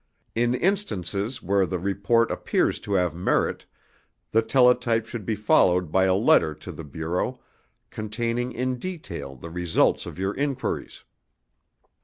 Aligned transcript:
In 0.33 0.55
instances 0.55 1.43
where 1.43 1.67
the 1.67 1.77
report 1.77 2.31
appears 2.31 2.79
to 2.79 2.93
have 2.93 3.13
merit, 3.13 3.67
the 4.31 4.41
teletype 4.41 5.05
should 5.05 5.27
be 5.27 5.35
followed 5.35 5.91
by 5.91 6.05
a 6.05 6.15
letter 6.15 6.55
to 6.55 6.71
the 6.71 6.83
Bureau 6.83 7.39
containing 7.91 8.51
in 8.51 8.79
detail 8.79 9.35
the 9.35 9.51
results 9.51 10.07
of 10.07 10.17
your 10.17 10.33
inquiries. 10.33 11.03